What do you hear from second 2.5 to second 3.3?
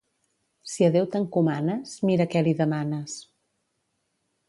demanes.